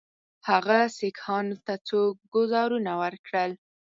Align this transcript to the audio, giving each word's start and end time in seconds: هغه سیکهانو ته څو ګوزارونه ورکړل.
هغه 0.49 0.79
سیکهانو 0.97 1.55
ته 1.65 1.73
څو 1.87 1.99
ګوزارونه 2.33 2.91
ورکړل. 3.03 3.51